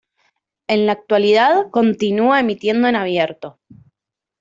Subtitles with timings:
[0.67, 3.59] En la actualidad continúa emitiendo en abierto.